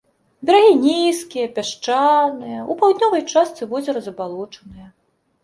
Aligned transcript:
Берагі 0.49 0.69
нізкія, 0.85 1.47
пясчаныя, 1.57 2.63
у 2.63 2.73
паўднёвай 2.81 3.23
частцы 3.33 3.61
возера 3.75 3.99
забалочаныя. 4.09 4.87